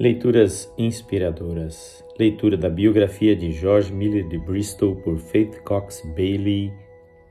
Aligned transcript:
Leituras 0.00 0.72
inspiradoras. 0.78 2.04
Leitura 2.16 2.56
da 2.56 2.70
biografia 2.70 3.34
de 3.34 3.50
George 3.50 3.92
Miller 3.92 4.28
de 4.28 4.38
Bristol 4.38 4.94
por 4.94 5.18
Faith 5.18 5.60
Cox 5.64 6.04
Bailey, 6.14 6.72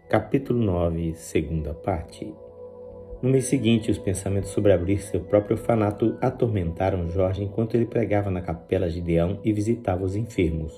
capítulo 0.10 0.62
9, 0.62 1.14
segunda 1.14 1.74
parte. 1.74 2.30
No 3.22 3.30
mês 3.30 3.46
seguinte, 3.46 3.90
os 3.90 3.98
pensamentos 3.98 4.50
sobre 4.50 4.74
abrir 4.74 5.00
seu 5.00 5.22
próprio 5.22 5.56
orfanato 5.56 6.18
atormentaram 6.20 7.10
Jorge 7.10 7.42
enquanto 7.42 7.76
ele 7.76 7.86
pregava 7.86 8.30
na 8.30 8.42
capela 8.42 8.90
Gideão 8.90 9.40
e 9.46 9.54
visitava 9.54 10.04
os 10.04 10.18
enfermos. 10.18 10.74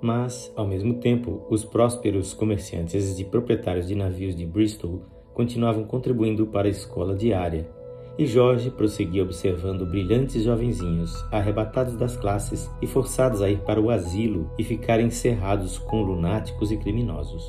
Mas, 0.00 0.52
ao 0.56 0.66
mesmo 0.66 0.94
tempo, 0.94 1.46
os 1.48 1.64
prósperos 1.64 2.34
comerciantes 2.34 3.16
e 3.16 3.24
proprietários 3.24 3.86
de 3.86 3.94
navios 3.94 4.34
de 4.34 4.44
Bristol 4.44 5.02
continuavam 5.34 5.84
contribuindo 5.84 6.48
para 6.48 6.66
a 6.66 6.70
escola 6.72 7.14
diária 7.14 7.77
e 8.18 8.26
Jorge 8.26 8.68
prosseguia 8.68 9.22
observando 9.22 9.86
brilhantes 9.86 10.42
jovenzinhos, 10.42 11.24
arrebatados 11.30 11.94
das 11.94 12.16
classes 12.16 12.68
e 12.82 12.86
forçados 12.86 13.40
a 13.40 13.48
ir 13.48 13.60
para 13.60 13.80
o 13.80 13.90
asilo 13.90 14.50
e 14.58 14.64
ficar 14.64 15.00
encerrados 15.00 15.78
com 15.78 16.02
lunáticos 16.02 16.72
e 16.72 16.76
criminosos. 16.76 17.44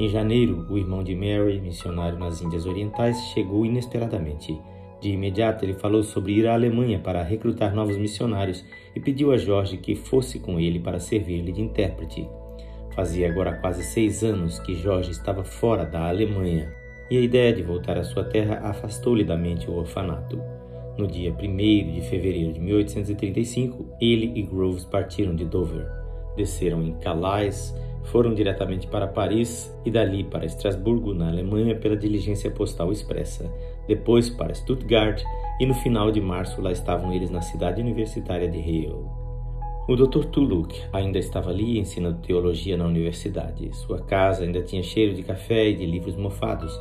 Em 0.00 0.08
janeiro, 0.08 0.66
o 0.68 0.76
irmão 0.76 1.04
de 1.04 1.14
Mary, 1.14 1.60
missionário 1.60 2.18
nas 2.18 2.42
Índias 2.42 2.66
Orientais, 2.66 3.16
chegou 3.32 3.64
inesperadamente. 3.64 4.60
De 5.00 5.10
imediato, 5.10 5.64
ele 5.64 5.74
falou 5.74 6.02
sobre 6.02 6.32
ir 6.32 6.48
à 6.48 6.54
Alemanha 6.54 6.98
para 6.98 7.22
recrutar 7.22 7.72
novos 7.72 7.96
missionários 7.96 8.64
e 8.96 8.98
pediu 8.98 9.30
a 9.30 9.36
Jorge 9.36 9.76
que 9.76 9.94
fosse 9.94 10.40
com 10.40 10.58
ele 10.58 10.80
para 10.80 10.98
servir-lhe 10.98 11.52
de 11.52 11.62
intérprete. 11.62 12.28
Fazia 12.96 13.28
agora 13.28 13.52
quase 13.58 13.84
seis 13.84 14.24
anos 14.24 14.58
que 14.58 14.74
Jorge 14.74 15.12
estava 15.12 15.44
fora 15.44 15.84
da 15.84 16.08
Alemanha 16.08 16.83
e 17.10 17.18
a 17.18 17.20
ideia 17.20 17.52
de 17.52 17.62
voltar 17.62 17.98
à 17.98 18.04
sua 18.04 18.24
terra 18.24 18.60
afastou-lhe 18.62 19.24
da 19.24 19.36
mente 19.36 19.70
o 19.70 19.74
orfanato. 19.74 20.40
No 20.96 21.06
dia 21.06 21.32
1 21.32 21.36
de 21.92 22.00
fevereiro 22.02 22.52
de 22.52 22.60
1835, 22.60 23.96
ele 24.00 24.32
e 24.34 24.42
Groves 24.42 24.84
partiram 24.84 25.34
de 25.34 25.44
Dover. 25.44 25.86
Desceram 26.36 26.82
em 26.82 26.94
Calais, 26.94 27.74
foram 28.04 28.34
diretamente 28.34 28.86
para 28.86 29.06
Paris 29.06 29.74
e 29.84 29.90
dali 29.90 30.24
para 30.24 30.44
Estrasburgo, 30.44 31.14
na 31.14 31.28
Alemanha, 31.28 31.74
pela 31.74 31.96
diligência 31.96 32.50
postal 32.50 32.92
expressa. 32.92 33.50
Depois 33.88 34.30
para 34.30 34.54
Stuttgart 34.54 35.22
e 35.60 35.66
no 35.66 35.74
final 35.74 36.10
de 36.10 36.20
março 36.20 36.60
lá 36.60 36.70
estavam 36.70 37.12
eles 37.12 37.30
na 37.30 37.40
cidade 37.40 37.80
universitária 37.80 38.48
de 38.48 38.58
Yale. 38.58 39.24
O 39.86 39.96
Dr. 39.96 40.24
Tuluk 40.26 40.80
ainda 40.92 41.18
estava 41.18 41.50
ali 41.50 41.78
ensinando 41.78 42.22
teologia 42.22 42.76
na 42.76 42.86
universidade. 42.86 43.68
Sua 43.76 44.00
casa 44.00 44.42
ainda 44.42 44.62
tinha 44.62 44.82
cheiro 44.82 45.14
de 45.14 45.22
café 45.22 45.68
e 45.68 45.76
de 45.76 45.84
livros 45.84 46.16
mofados. 46.16 46.72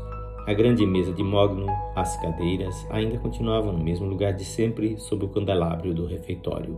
A 0.45 0.53
grande 0.53 0.85
mesa 0.85 1.13
de 1.13 1.23
mogno, 1.23 1.67
as 1.95 2.19
cadeiras, 2.21 2.85
ainda 2.89 3.17
continuavam 3.17 3.71
no 3.71 3.81
mesmo 3.81 4.05
lugar 4.05 4.33
de 4.33 4.43
sempre, 4.43 4.97
sob 4.99 5.23
o 5.23 5.29
candelabro 5.29 5.93
do 5.93 6.05
refeitório. 6.05 6.77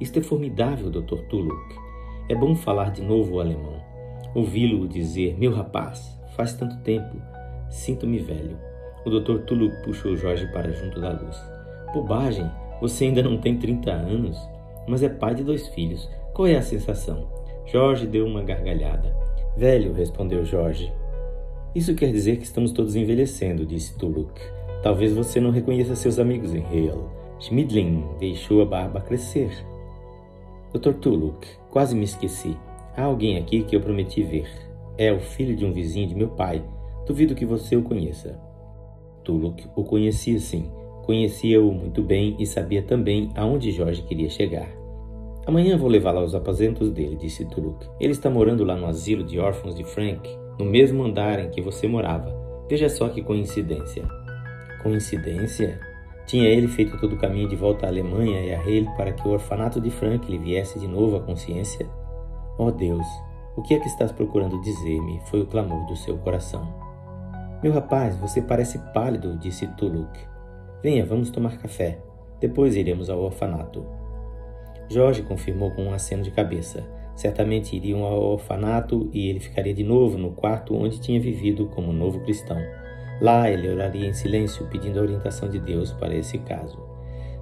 Isto 0.00 0.20
é 0.20 0.22
formidável, 0.22 0.92
Dr. 0.92 1.18
Tuluk. 1.28 1.74
É 2.28 2.36
bom 2.36 2.54
falar 2.54 2.92
de 2.92 3.02
novo 3.02 3.34
o 3.34 3.40
alemão. 3.40 3.82
Ouvi-lo 4.32 4.86
dizer, 4.86 5.36
meu 5.36 5.52
rapaz, 5.52 6.16
faz 6.36 6.54
tanto 6.54 6.76
tempo, 6.84 7.16
sinto-me 7.68 8.18
velho. 8.18 8.56
O 9.04 9.10
Dr. 9.10 9.40
Tuluk 9.40 9.74
puxou 9.82 10.14
Jorge 10.14 10.46
para 10.52 10.72
junto 10.72 11.00
da 11.00 11.10
luz. 11.10 11.36
Bobagem, 11.92 12.48
você 12.80 13.06
ainda 13.06 13.24
não 13.24 13.38
tem 13.38 13.58
30 13.58 13.90
anos, 13.90 14.38
mas 14.86 15.02
é 15.02 15.08
pai 15.08 15.34
de 15.34 15.42
dois 15.42 15.66
filhos. 15.66 16.08
Qual 16.32 16.46
é 16.46 16.54
a 16.54 16.62
sensação? 16.62 17.28
Jorge 17.66 18.06
deu 18.06 18.24
uma 18.24 18.44
gargalhada. 18.44 19.12
Velho, 19.56 19.92
respondeu 19.92 20.44
Jorge, 20.44 20.92
isso 21.74 21.92
quer 21.96 22.12
dizer 22.12 22.36
que 22.36 22.44
estamos 22.44 22.70
todos 22.70 22.94
envelhecendo, 22.94 23.66
disse 23.66 23.98
Tuluk. 23.98 24.40
Talvez 24.80 25.12
você 25.12 25.40
não 25.40 25.50
reconheça 25.50 25.96
seus 25.96 26.20
amigos 26.20 26.54
em 26.54 26.64
Hale. 26.64 27.02
Schmidlin 27.40 28.04
deixou 28.20 28.62
a 28.62 28.64
barba 28.64 29.00
crescer. 29.00 29.50
Dr. 30.72 30.92
Tuluk, 30.92 31.44
quase 31.70 31.96
me 31.96 32.04
esqueci. 32.04 32.56
Há 32.96 33.02
alguém 33.02 33.38
aqui 33.38 33.64
que 33.64 33.74
eu 33.74 33.80
prometi 33.80 34.22
ver. 34.22 34.48
É 34.96 35.12
o 35.12 35.18
filho 35.18 35.56
de 35.56 35.64
um 35.64 35.72
vizinho 35.72 36.06
de 36.06 36.14
meu 36.14 36.28
pai. 36.28 36.62
Duvido 37.06 37.34
que 37.34 37.44
você 37.44 37.76
o 37.76 37.82
conheça. 37.82 38.38
Tuluk 39.24 39.66
o 39.74 39.82
conhecia 39.82 40.38
sim. 40.38 40.70
Conhecia-o 41.04 41.72
muito 41.72 42.02
bem 42.02 42.36
e 42.38 42.46
sabia 42.46 42.82
também 42.82 43.30
aonde 43.34 43.72
Jorge 43.72 44.02
queria 44.02 44.30
chegar. 44.30 44.68
Amanhã 45.44 45.76
vou 45.76 45.88
levá-lo 45.88 46.20
aos 46.20 46.36
aposentos 46.36 46.92
dele, 46.92 47.16
disse 47.16 47.44
Tuluk. 47.46 47.84
Ele 47.98 48.12
está 48.12 48.30
morando 48.30 48.62
lá 48.62 48.76
no 48.76 48.86
asilo 48.86 49.24
de 49.24 49.40
órfãos 49.40 49.74
de 49.74 49.82
Frank 49.82 50.43
no 50.58 50.64
mesmo 50.64 51.04
andar 51.04 51.38
em 51.38 51.50
que 51.50 51.60
você 51.60 51.86
morava. 51.86 52.34
Veja 52.68 52.88
só 52.88 53.08
que 53.08 53.22
coincidência. 53.22 54.04
Coincidência? 54.82 55.80
Tinha 56.26 56.48
ele 56.48 56.68
feito 56.68 56.98
todo 56.98 57.14
o 57.14 57.18
caminho 57.18 57.48
de 57.48 57.56
volta 57.56 57.86
à 57.86 57.88
Alemanha 57.88 58.40
e 58.40 58.54
a 58.54 58.60
Hale 58.60 58.88
para 58.96 59.12
que 59.12 59.26
o 59.28 59.30
orfanato 59.30 59.80
de 59.80 59.90
Frank 59.90 60.30
lhe 60.30 60.38
viesse 60.38 60.78
de 60.78 60.88
novo 60.88 61.16
à 61.16 61.20
consciência? 61.20 61.86
Oh 62.58 62.70
Deus, 62.70 63.06
o 63.56 63.62
que 63.62 63.74
é 63.74 63.78
que 63.78 63.88
estás 63.88 64.10
procurando 64.10 64.60
dizer-me? 64.62 65.20
Foi 65.26 65.42
o 65.42 65.46
clamor 65.46 65.86
do 65.86 65.96
seu 65.96 66.16
coração. 66.18 66.66
Meu 67.62 67.72
rapaz, 67.72 68.16
você 68.16 68.42
parece 68.42 68.78
pálido, 68.92 69.38
disse 69.38 69.66
Tuluk. 69.76 70.18
Venha, 70.82 71.04
vamos 71.04 71.30
tomar 71.30 71.58
café. 71.58 71.98
Depois 72.40 72.76
iremos 72.76 73.08
ao 73.08 73.20
orfanato. 73.20 73.86
Jorge 74.90 75.22
confirmou 75.22 75.70
com 75.70 75.84
um 75.84 75.94
aceno 75.94 76.22
de 76.22 76.30
cabeça. 76.30 76.84
Certamente 77.14 77.76
iriam 77.76 78.04
ao 78.04 78.32
orfanato 78.32 79.08
e 79.12 79.28
ele 79.28 79.40
ficaria 79.40 79.72
de 79.72 79.84
novo 79.84 80.18
no 80.18 80.32
quarto 80.32 80.74
onde 80.74 81.00
tinha 81.00 81.20
vivido 81.20 81.66
como 81.66 81.92
novo 81.92 82.20
cristão. 82.20 82.58
Lá 83.20 83.48
ele 83.48 83.68
oraria 83.68 84.08
em 84.08 84.12
silêncio, 84.12 84.66
pedindo 84.66 84.98
a 84.98 85.02
orientação 85.02 85.48
de 85.48 85.60
Deus 85.60 85.92
para 85.92 86.14
esse 86.14 86.38
caso. 86.38 86.78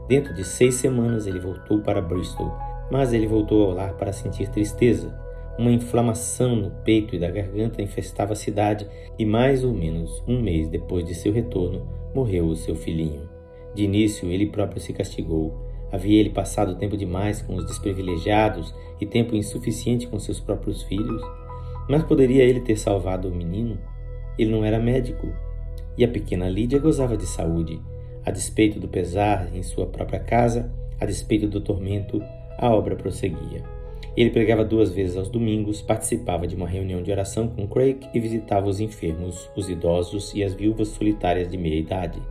Dentro 0.07 0.35
de 0.35 0.45
seis 0.45 0.75
semanas 0.75 1.27
ele 1.27 1.41
voltou 1.41 1.81
para 1.81 2.03
Bristol, 2.03 2.53
mas 2.91 3.13
ele 3.13 3.27
voltou 3.27 3.65
ao 3.65 3.75
lar 3.75 3.95
para 3.95 4.13
sentir 4.13 4.49
tristeza. 4.49 5.19
Uma 5.59 5.71
inflamação 5.71 6.57
no 6.57 6.71
peito 6.83 7.15
e 7.15 7.19
da 7.19 7.31
garganta 7.31 7.81
infestava 7.81 8.33
a 8.33 8.37
cidade 8.37 8.87
e 9.19 9.25
mais 9.25 9.65
ou 9.65 9.73
menos 9.73 10.23
um 10.27 10.41
mês 10.41 10.69
depois 10.69 11.05
de 11.05 11.15
seu 11.15 11.33
retorno 11.33 11.87
morreu 12.15 12.47
o 12.47 12.57
seu 12.57 12.75
filhinho. 12.75 13.29
De 13.75 13.85
início 13.85 14.31
ele 14.31 14.47
próprio 14.47 14.81
se 14.81 14.93
castigou 14.93 15.72
Havia 15.93 16.19
ele 16.19 16.31
passado 16.31 16.75
tempo 16.77 16.97
demais 16.97 17.43
com 17.43 17.55
os 17.55 17.67
desprivilegiados 17.67 18.75
e 18.99 19.05
tempo 19.05 19.37
insuficiente 19.37 20.07
com 20.07 20.19
seus 20.19 20.41
próprios 20.41 20.83
filhos? 20.85 21.23
Mas 21.89 22.03
poderia 22.03 22.43
ele 22.43 22.61
ter 22.61 22.77
salvado 22.77 23.29
o 23.29 23.35
menino? 23.35 23.79
Ele 24.39 24.51
não 24.51 24.65
era 24.65 24.79
médico. 24.79 25.29
E 25.99 26.05
a 26.05 26.09
pequena 26.09 26.49
Lídia 26.49 26.79
gozava 26.79 27.17
de 27.17 27.27
saúde. 27.27 27.79
A 28.25 28.31
despeito 28.31 28.81
do 28.81 28.89
pesar 28.89 29.55
em 29.55 29.63
sua 29.63 29.87
própria 29.87 30.21
casa, 30.21 30.73
a 30.99 31.05
despeito 31.05 31.47
do 31.47 31.61
tormento, 31.61 32.23
a 32.57 32.71
obra 32.71 32.97
prosseguia. 32.97 33.63
Ele 34.17 34.31
pregava 34.31 34.65
duas 34.65 34.91
vezes 34.91 35.17
aos 35.17 35.29
domingos, 35.29 35.83
participava 35.83 36.47
de 36.47 36.55
uma 36.55 36.69
reunião 36.69 37.03
de 37.03 37.11
oração 37.11 37.49
com 37.49 37.67
Craig 37.67 38.07
e 38.13 38.21
visitava 38.21 38.69
os 38.69 38.79
enfermos, 38.79 39.51
os 39.57 39.69
idosos 39.69 40.33
e 40.35 40.45
as 40.45 40.55
viúvas 40.55 40.89
solitárias 40.89 41.51
de 41.51 41.57
meia 41.57 41.79
idade. 41.79 42.23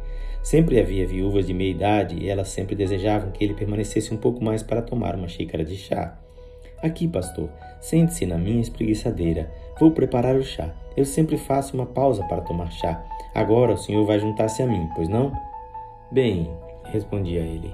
Sempre 0.44 0.80
havia 0.80 1.08
viúvas 1.08 1.46
de 1.46 1.54
meia 1.54 1.72
idade 1.72 2.16
e 2.18 2.28
elas 2.28 2.50
sempre 2.50 2.76
desejavam 2.76 3.32
que 3.32 3.44
ele 3.44 3.54
permanecesse 3.54 4.14
um 4.14 4.18
pouco 4.18 4.44
mais 4.44 4.64
para 4.64 4.82
tomar 4.82 5.16
uma 5.16 5.28
xícara 5.28 5.64
de 5.64 5.76
chá. 5.76 6.18
Aqui, 6.82 7.08
pastor, 7.08 7.48
sente-se 7.80 8.26
na 8.26 8.38
minha 8.38 8.60
espreguiçadeira. 8.60 9.52
Vou 9.80 9.92
preparar 9.92 10.36
o 10.36 10.44
chá. 10.44 10.74
Eu 10.98 11.06
sempre 11.06 11.38
faço 11.38 11.76
uma 11.76 11.86
pausa 11.86 12.24
para 12.24 12.42
tomar 12.42 12.72
chá. 12.72 13.04
Agora 13.36 13.74
o 13.74 13.78
senhor 13.78 14.04
vai 14.06 14.20
juntar-se 14.20 14.64
a 14.64 14.68
mim, 14.68 14.90
pois 14.96 15.08
não? 15.08 15.32
Bem, 16.12 16.50
respondia 16.86 17.42
ele. 17.42 17.74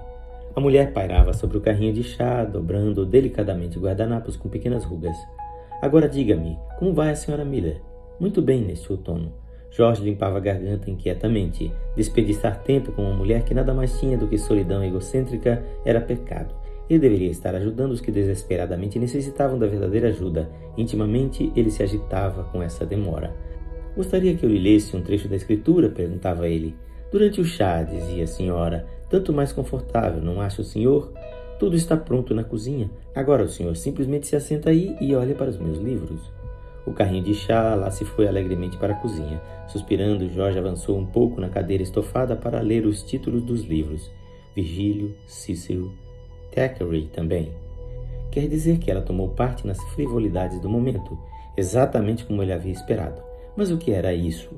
A 0.53 0.59
mulher 0.59 0.91
pairava 0.91 1.34
sobre 1.34 1.57
o 1.57 1.61
carrinho 1.61 1.94
de 1.94 2.03
chá, 2.03 2.44
dobrando 2.44 3.05
delicadamente 3.05 3.79
guardanapos 3.79 4.35
com 4.35 4.49
pequenas 4.49 4.84
rugas. 4.84 5.16
Agora 5.81 6.09
diga-me, 6.09 6.57
como 6.78 6.94
vai 6.94 7.11
a 7.11 7.16
senhora 7.16 7.45
Miller? 7.45 7.81
Muito 8.19 8.41
bem 8.41 8.61
neste 8.61 8.91
outono. 8.91 9.31
Jorge 9.69 10.03
limpava 10.03 10.38
a 10.38 10.41
garganta 10.41 10.89
inquietamente. 10.89 11.72
Desperdiçar 11.95 12.63
tempo 12.63 12.91
com 12.91 13.03
uma 13.03 13.16
mulher 13.16 13.44
que 13.44 13.53
nada 13.53 13.73
mais 13.73 14.00
tinha 14.00 14.17
do 14.17 14.28
que 14.28 14.38
solidão 14.38 14.83
egocêntrica 14.83 15.64
era 15.85 16.02
pecado. 16.02 16.53
Ele 16.90 16.99
deveria 16.99 17.29
estar 17.29 17.53
ajudando 17.53 17.91
os 17.91 18.02
que 18.02 18.11
desesperadamente 18.11 18.97
necessitavam 18.97 19.59
da 19.59 19.67
verdadeira 19.67 20.08
ajuda. 20.08 20.49
Intimamente, 20.78 21.52
ele 21.55 21.69
se 21.69 21.84
agitava 21.84 22.46
com 22.46 22.64
essa 22.64 22.85
demora. 22.85 23.35
Gostaria 23.96 24.35
que 24.35 24.46
eu 24.46 24.49
lhe 24.49 24.59
lesse 24.59 24.96
um 24.96 25.02
trecho 25.02 25.28
da 25.28 25.35
escritura? 25.35 25.90
perguntava 25.90 26.47
ele. 26.47 26.75
Durante 27.11 27.41
o 27.41 27.46
chá, 27.46 27.84
dizia 27.84 28.23
a 28.23 28.28
senhora, 28.28 28.85
tanto 29.09 29.34
mais 29.34 29.52
confortável, 29.52 30.22
não 30.22 30.40
acha 30.40 30.61
o 30.61 30.66
senhor? 30.66 31.11
Tudo 31.59 31.75
está 31.75 31.97
pronto 31.97 32.35
na 32.35 32.43
cozinha. 32.43 32.90
Agora 33.16 33.43
o 33.43 33.49
senhor 33.49 33.75
simplesmente 33.75 34.28
se 34.28 34.35
assenta 34.35 34.70
aí 34.70 34.96
e 35.02 35.16
olha 35.16 35.34
para 35.34 35.49
os 35.49 35.58
meus 35.58 35.79
livros. 35.79 36.36
O 36.87 36.93
carrinho 36.93 37.22
de 37.22 37.34
chá 37.34 37.75
lá 37.75 37.91
se 37.91 38.05
foi 38.05 38.29
alegremente 38.29 38.78
para 38.78 38.93
a 38.93 38.97
cozinha. 38.97 39.41
Suspirando, 39.67 40.29
Jorge 40.29 40.57
avançou 40.57 40.97
um 40.97 41.05
pouco 41.05 41.41
na 41.41 41.49
cadeira 41.49 41.84
estofada 41.84 42.34
para 42.34 42.61
ler 42.61 42.85
os 42.85 43.03
títulos 43.03 43.43
dos 43.43 43.66
livros. 43.66 44.09
Virgílio, 44.55 45.13
Cícero, 45.28 45.91
Thackeray 46.49 47.09
também. 47.13 47.51
Quer 48.31 48.47
dizer 48.47 48.78
que 48.78 48.89
ela 48.89 49.01
tomou 49.01 49.28
parte 49.29 49.67
nas 49.67 49.84
frivolidades 49.89 50.61
do 50.61 50.69
momento, 50.69 51.19
exatamente 51.57 52.23
como 52.23 52.41
ele 52.41 52.53
havia 52.53 52.72
esperado. 52.72 53.22
Mas 53.55 53.69
o 53.69 53.78
que 53.78 53.91
era 53.91 54.13
isso? 54.13 54.49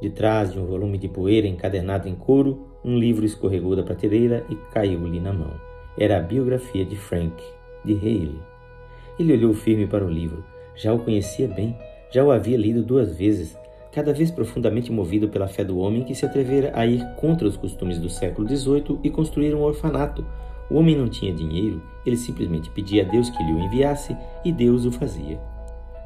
De 0.00 0.08
trás 0.08 0.52
de 0.52 0.60
um 0.60 0.66
volume 0.66 0.98
de 0.98 1.08
poeira 1.08 1.48
encadernado 1.48 2.08
em 2.08 2.14
couro, 2.14 2.60
um 2.84 2.96
livro 2.96 3.24
escorregou 3.24 3.74
da 3.74 3.82
prateleira 3.82 4.44
e 4.48 4.54
caiu-lhe 4.72 5.20
na 5.20 5.32
mão. 5.32 5.52
era 5.98 6.18
a 6.18 6.20
biografia 6.20 6.84
de 6.84 6.96
Frank, 6.96 7.42
de 7.84 7.94
Haley. 7.94 8.40
Ele 9.18 9.32
olhou 9.32 9.52
firme 9.52 9.86
para 9.86 10.04
o 10.04 10.08
livro. 10.08 10.51
Já 10.74 10.92
o 10.92 10.98
conhecia 10.98 11.48
bem, 11.48 11.76
já 12.10 12.24
o 12.24 12.30
havia 12.30 12.56
lido 12.56 12.82
duas 12.82 13.16
vezes, 13.16 13.56
cada 13.92 14.12
vez 14.12 14.30
profundamente 14.30 14.90
movido 14.90 15.28
pela 15.28 15.46
fé 15.46 15.62
do 15.62 15.78
homem 15.78 16.02
que 16.02 16.14
se 16.14 16.24
atrevera 16.24 16.72
a 16.74 16.86
ir 16.86 17.04
contra 17.16 17.46
os 17.46 17.56
costumes 17.56 17.98
do 17.98 18.08
século 18.08 18.48
XVIII 18.48 18.98
e 19.04 19.10
construir 19.10 19.54
um 19.54 19.62
orfanato. 19.62 20.24
O 20.70 20.76
homem 20.76 20.96
não 20.96 21.08
tinha 21.08 21.34
dinheiro, 21.34 21.82
ele 22.06 22.16
simplesmente 22.16 22.70
pedia 22.70 23.04
a 23.04 23.08
Deus 23.08 23.28
que 23.28 23.42
lhe 23.42 23.52
o 23.52 23.60
enviasse 23.60 24.16
e 24.44 24.50
Deus 24.50 24.86
o 24.86 24.92
fazia. 24.92 25.38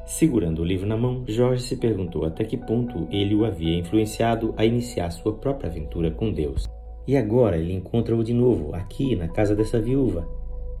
Segurando 0.05 0.61
o 0.61 0.65
livro 0.65 0.87
na 0.87 0.95
mão, 0.95 1.23
Jorge 1.27 1.63
se 1.63 1.75
perguntou 1.75 2.25
até 2.25 2.45
que 2.45 2.55
ponto 2.55 3.07
ele 3.11 3.35
o 3.35 3.43
havia 3.43 3.77
influenciado 3.77 4.53
a 4.55 4.65
iniciar 4.65 5.11
sua 5.11 5.33
própria 5.33 5.69
aventura 5.69 6.11
com 6.11 6.31
Deus. 6.31 6.65
E 7.05 7.15
agora 7.15 7.57
ele 7.57 7.73
encontra-o 7.73 8.23
de 8.23 8.33
novo, 8.33 8.73
aqui, 8.73 9.15
na 9.15 9.27
casa 9.27 9.53
dessa 9.53 9.81
viúva. 9.81 10.27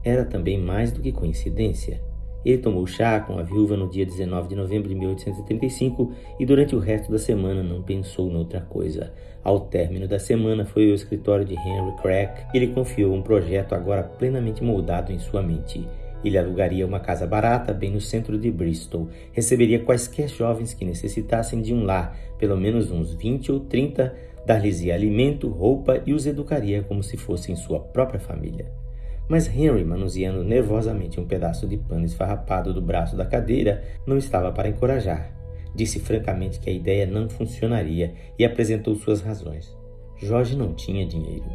Era 0.03 0.23
também 0.23 0.57
mais 0.57 0.91
do 0.93 1.01
que 1.01 1.11
coincidência. 1.11 2.01
Ele 2.47 2.59
tomou 2.59 2.87
chá 2.87 3.19
com 3.19 3.37
a 3.37 3.43
viúva 3.43 3.75
no 3.75 3.89
dia 3.89 4.05
19 4.05 4.47
de 4.47 4.55
novembro 4.55 4.87
de 4.87 4.95
1835 4.95 6.13
e 6.39 6.45
durante 6.45 6.77
o 6.77 6.79
resto 6.79 7.11
da 7.11 7.19
semana 7.19 7.61
não 7.61 7.81
pensou 7.81 8.31
noutra 8.31 8.61
coisa. 8.61 9.11
Ao 9.43 9.59
término 9.59 10.07
da 10.07 10.17
semana 10.17 10.63
foi 10.63 10.87
ao 10.87 10.95
escritório 10.95 11.43
de 11.43 11.55
Henry 11.55 11.91
Crack 12.01 12.45
e 12.53 12.59
lhe 12.59 12.67
confiou 12.67 13.13
um 13.13 13.21
projeto 13.21 13.75
agora 13.75 14.01
plenamente 14.01 14.63
moldado 14.63 15.11
em 15.11 15.19
sua 15.19 15.43
mente. 15.43 15.85
Ele 16.23 16.37
alugaria 16.37 16.87
uma 16.87 17.01
casa 17.01 17.27
barata 17.27 17.73
bem 17.73 17.91
no 17.91 17.99
centro 17.99 18.37
de 18.37 18.49
Bristol, 18.49 19.09
receberia 19.33 19.83
quaisquer 19.83 20.29
jovens 20.29 20.73
que 20.73 20.85
necessitassem 20.85 21.61
de 21.61 21.73
um 21.73 21.83
lar, 21.83 22.17
pelo 22.39 22.55
menos 22.55 22.89
uns 22.89 23.13
20 23.13 23.51
ou 23.51 23.59
30, 23.59 24.15
dar-lhes 24.45 24.89
alimento, 24.89 25.49
roupa 25.49 26.01
e 26.05 26.13
os 26.13 26.25
educaria 26.25 26.81
como 26.81 27.03
se 27.03 27.17
fossem 27.17 27.57
sua 27.57 27.81
própria 27.81 28.21
família. 28.21 28.86
Mas 29.27 29.47
Henry, 29.47 29.83
manuseando 29.83 30.43
nervosamente 30.43 31.19
um 31.19 31.25
pedaço 31.25 31.67
de 31.67 31.77
pano 31.77 32.05
esfarrapado 32.05 32.73
do 32.73 32.81
braço 32.81 33.15
da 33.15 33.25
cadeira, 33.25 33.83
não 34.05 34.17
estava 34.17 34.51
para 34.51 34.69
encorajar. 34.69 35.31
Disse 35.75 35.99
francamente 35.99 36.59
que 36.59 36.69
a 36.69 36.73
ideia 36.73 37.05
não 37.05 37.29
funcionaria 37.29 38.13
e 38.39 38.45
apresentou 38.45 38.95
suas 38.95 39.21
razões. 39.21 39.75
Jorge 40.17 40.55
não 40.55 40.73
tinha 40.73 41.05
dinheiro. 41.05 41.45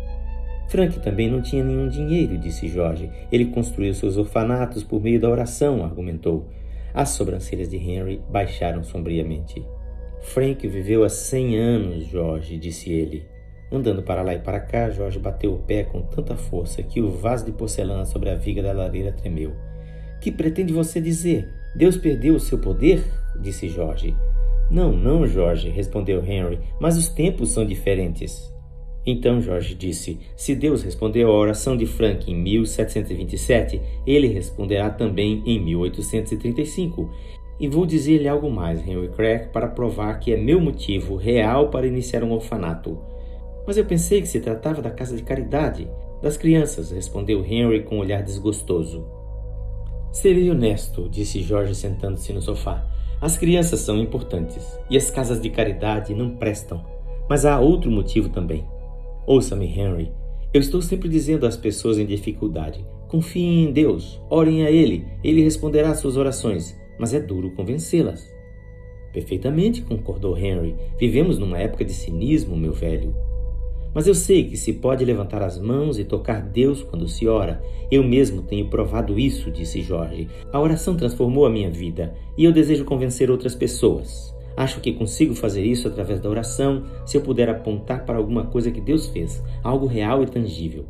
Frank 0.69 1.00
também 1.00 1.30
não 1.30 1.42
tinha 1.42 1.64
nenhum 1.64 1.88
dinheiro, 1.88 2.38
disse 2.38 2.69
Jorge. 2.69 3.10
Ele 3.30 3.46
construiu 3.46 3.92
seus 3.94 4.16
orfanatos 4.16 4.84
por 4.84 5.02
meio 5.02 5.20
da 5.20 5.28
oração, 5.28 5.84
argumentou. 5.84 6.48
As 6.94 7.10
sobrancelhas 7.10 7.68
de 7.68 7.76
Henry 7.76 8.22
baixaram 8.30 8.84
sombriamente. 8.84 9.64
Frank 10.20 10.66
viveu 10.68 11.04
há 11.04 11.08
cem 11.08 11.58
anos, 11.58 12.06
Jorge, 12.06 12.56
disse 12.56 12.92
ele. 12.92 13.26
Andando 13.72 14.02
para 14.02 14.20
lá 14.22 14.34
e 14.34 14.38
para 14.38 14.60
cá, 14.60 14.90
Jorge 14.90 15.19
bateu 15.19 15.54
o 15.54 15.58
pé 15.58 15.82
com 15.84 16.02
tanta 16.02 16.36
força 16.36 16.82
que 16.82 17.00
o 17.00 17.10
vaso 17.10 17.46
de 17.46 17.52
porcelana 17.52 18.04
sobre 18.04 18.28
a 18.28 18.34
viga 18.34 18.62
da 18.62 18.72
lareira 18.72 19.10
tremeu. 19.12 19.52
Que 20.20 20.30
pretende 20.30 20.74
você 20.74 21.00
dizer? 21.00 21.48
Deus 21.74 21.96
perdeu 21.96 22.34
o 22.34 22.40
seu 22.40 22.58
poder? 22.58 23.02
disse 23.40 23.69
Jorge. 23.69 24.14
Não, 24.70 24.92
não, 24.92 25.26
Jorge, 25.26 25.70
respondeu 25.70 26.22
Henry, 26.22 26.58
mas 26.78 26.98
os 26.98 27.08
tempos 27.08 27.50
são 27.50 27.64
diferentes. 27.64 28.52
Então 29.06 29.40
Jorge 29.40 29.75
disse: 29.75 30.20
Se 30.36 30.54
Deus 30.54 30.82
respondeu 30.82 31.30
à 31.30 31.34
oração 31.34 31.76
de 31.76 31.86
Frank 31.86 32.30
em 32.30 32.36
1727, 32.36 33.80
ele 34.06 34.28
responderá 34.28 34.90
também 34.90 35.42
em 35.46 35.58
1835. 35.58 37.10
E 37.58 37.68
vou 37.68 37.86
dizer-lhe 37.86 38.28
algo 38.28 38.50
mais, 38.50 38.86
Henry 38.86 39.08
Craig, 39.08 39.48
para 39.52 39.68
provar 39.68 40.18
que 40.18 40.32
é 40.32 40.36
meu 40.36 40.60
motivo 40.60 41.16
real 41.16 41.68
para 41.70 41.86
iniciar 41.86 42.22
um 42.22 42.32
orfanato. 42.32 42.98
Mas 43.67 43.76
eu 43.76 43.85
pensei 43.85 44.20
que 44.20 44.29
se 44.29 44.41
tratava 44.41 44.82
da 44.82 44.91
casa 44.91 45.17
de 45.17 45.23
caridade, 45.23 45.88
das 46.23 46.37
crianças, 46.37 46.91
respondeu 46.91 47.44
Henry 47.44 47.82
com 47.82 47.97
um 47.97 48.00
olhar 48.00 48.23
desgostoso. 48.23 49.05
Serei 50.12 50.50
honesto, 50.50 51.09
disse 51.09 51.43
Jorge 51.43 51.75
sentando-se 51.75 52.32
no 52.32 52.43
sofá. 52.43 52.87
As 53.20 53.37
crianças 53.37 53.81
são 53.81 53.99
importantes 53.99 54.67
e 54.91 54.97
as 54.97 55.11
casas 55.11 55.41
de 55.41 55.49
caridade 55.49 56.14
não 56.14 56.37
prestam. 56.37 56.85
Mas 57.29 57.44
há 57.44 57.59
outro 57.59 57.91
motivo 57.91 58.29
também. 58.29 58.64
Ouça-me, 59.26 59.67
Henry. 59.67 60.12
Eu 60.53 60.61
estou 60.61 60.82
sempre 60.82 61.09
dizendo 61.09 61.47
às 61.47 61.56
pessoas 61.56 61.99
em 61.99 62.05
dificuldade: 62.05 62.85
confiem 63.09 63.64
em 63.64 63.73
Deus, 63.73 64.20
orem 64.29 64.67
a 64.67 64.70
Ele, 64.70 65.06
Ele 65.25 65.43
responderá 65.43 65.91
às 65.91 65.99
suas 65.99 66.17
orações, 66.17 66.76
mas 66.99 67.14
é 67.14 67.20
duro 67.20 67.53
convencê-las. 67.53 68.31
Perfeitamente, 69.12 69.82
concordou 69.82 70.37
Henry. 70.37 70.75
Vivemos 70.99 71.38
numa 71.38 71.59
época 71.59 71.85
de 71.85 71.93
cinismo, 71.93 72.56
meu 72.56 72.73
velho. 72.73 73.14
Mas 73.94 74.06
eu 74.06 74.14
sei 74.14 74.44
que 74.44 74.56
se 74.56 74.72
pode 74.72 75.04
levantar 75.04 75.42
as 75.42 75.58
mãos 75.58 75.98
e 75.98 76.04
tocar 76.04 76.40
Deus 76.40 76.82
quando 76.82 77.08
se 77.08 77.28
ora. 77.28 77.62
Eu 77.90 78.02
mesmo 78.02 78.42
tenho 78.42 78.68
provado 78.68 79.18
isso, 79.18 79.50
disse 79.50 79.82
Jorge. 79.82 80.28
A 80.52 80.60
oração 80.60 80.96
transformou 80.96 81.44
a 81.44 81.50
minha 81.50 81.70
vida 81.70 82.14
e 82.36 82.44
eu 82.44 82.52
desejo 82.52 82.84
convencer 82.84 83.30
outras 83.30 83.54
pessoas. 83.54 84.34
Acho 84.56 84.80
que 84.80 84.92
consigo 84.92 85.34
fazer 85.34 85.64
isso 85.64 85.88
através 85.88 86.20
da 86.20 86.28
oração, 86.28 86.84
se 87.06 87.16
eu 87.16 87.22
puder 87.22 87.48
apontar 87.48 88.04
para 88.04 88.18
alguma 88.18 88.44
coisa 88.44 88.70
que 88.70 88.80
Deus 88.80 89.08
fez, 89.08 89.42
algo 89.62 89.86
real 89.86 90.22
e 90.22 90.26
tangível. 90.26 90.84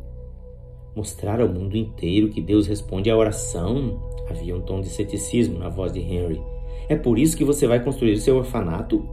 Mostrar 0.95 1.41
ao 1.41 1.47
mundo 1.47 1.75
inteiro 1.75 2.29
que 2.29 2.41
Deus 2.41 2.67
responde 2.67 3.09
à 3.09 3.17
oração? 3.17 3.99
Havia 4.29 4.55
um 4.55 4.61
tom 4.61 4.79
de 4.79 4.89
ceticismo 4.89 5.57
na 5.57 5.69
voz 5.69 5.91
de 5.91 5.99
Henry. 5.99 6.41
É 6.87 6.95
por 6.95 7.17
isso 7.17 7.37
que 7.37 7.43
você 7.43 7.65
vai 7.65 7.83
construir 7.83 8.17
seu 8.17 8.37
orfanato? 8.37 9.03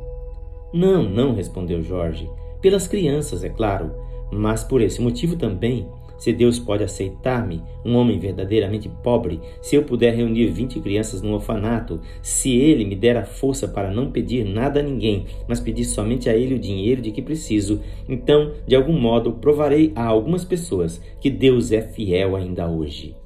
Não, 0.74 1.02
não, 1.02 1.34
respondeu 1.34 1.82
Jorge. 1.82 2.28
Pelas 2.60 2.86
crianças, 2.86 3.42
é 3.42 3.48
claro, 3.48 3.92
mas 4.30 4.62
por 4.62 4.80
esse 4.80 5.00
motivo 5.00 5.36
também. 5.36 5.88
Se 6.18 6.34
Deus 6.34 6.58
pode 6.58 6.84
aceitar-me, 6.84 7.62
um 7.82 7.96
homem 7.96 8.18
verdadeiramente 8.18 8.90
pobre, 9.02 9.40
se 9.62 9.74
eu 9.74 9.84
puder 9.84 10.14
reunir 10.14 10.48
20 10.48 10.78
crianças 10.80 11.22
num 11.22 11.32
orfanato, 11.32 11.98
se 12.22 12.54
Ele 12.54 12.84
me 12.84 12.94
der 12.94 13.16
a 13.16 13.24
força 13.24 13.66
para 13.66 13.90
não 13.90 14.10
pedir 14.10 14.44
nada 14.44 14.80
a 14.80 14.82
ninguém, 14.82 15.24
mas 15.48 15.60
pedir 15.60 15.86
somente 15.86 16.28
a 16.28 16.36
Ele 16.36 16.56
o 16.56 16.58
dinheiro 16.58 17.00
de 17.00 17.10
que 17.10 17.22
preciso, 17.22 17.80
então, 18.06 18.52
de 18.68 18.76
algum 18.76 19.00
modo, 19.00 19.32
provarei 19.32 19.92
a 19.96 20.04
algumas 20.04 20.44
pessoas 20.44 21.00
que 21.22 21.30
Deus 21.30 21.72
é 21.72 21.80
fiel 21.80 22.36
ainda 22.36 22.68
hoje. 22.68 23.16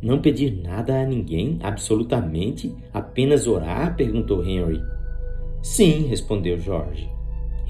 Não 0.00 0.20
pedir 0.20 0.62
nada 0.62 1.00
a 1.00 1.04
ninguém, 1.04 1.58
absolutamente? 1.62 2.72
Apenas 2.92 3.48
orar? 3.48 3.96
perguntou 3.96 4.46
Henry. 4.46 4.80
Sim, 5.62 6.06
respondeu 6.06 6.58
George. 6.58 7.10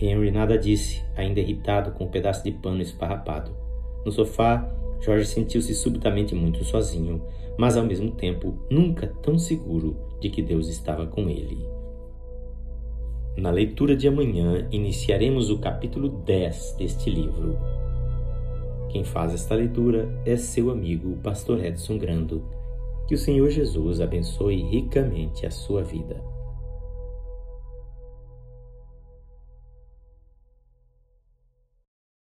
Henry 0.01 0.31
nada 0.31 0.59
disse, 0.59 1.03
ainda 1.17 1.41
irritado 1.41 1.93
com 1.93 2.05
o 2.05 2.07
um 2.07 2.11
pedaço 2.11 2.43
de 2.45 2.53
pano 2.53 2.83
esfarrapado. 2.83 3.57
No 4.05 4.13
sofá, 4.13 4.69
Jorge 5.01 5.27
sentiu-se 5.27 5.75
subitamente 5.75 6.35
muito 6.35 6.65
sozinho, 6.65 7.23
mas 7.59 7.77
ao 7.77 7.85
mesmo 7.85 8.11
tempo 8.11 8.59
nunca 8.71 9.07
tão 9.23 9.39
seguro 9.39 9.97
de 10.21 10.31
que 10.31 10.43
Deus 10.43 10.69
estava 10.69 11.07
com 11.07 11.29
ele. 11.29 11.59
Na 13.37 13.51
leitura 13.51 13.97
de 13.97 14.07
amanhã, 14.07 14.67
iniciaremos 14.71 15.51
o 15.51 15.59
capítulo 15.59 16.09
10 16.09 16.77
deste 16.79 17.11
livro. 17.11 17.59
Quem 18.89 19.03
faz 19.03 19.35
esta 19.35 19.55
leitura 19.55 20.09
é 20.25 20.37
seu 20.37 20.71
amigo, 20.71 21.13
o 21.13 21.17
pastor 21.17 21.65
Edson 21.65 21.99
Grando. 21.99 22.45
Que 23.09 23.15
o 23.15 23.19
Senhor 23.19 23.51
Jesus 23.51 24.01
abençoe 24.01 24.63
ricamente 24.63 25.45
a 25.45 25.51
sua 25.51 25.83
vida. 25.83 26.34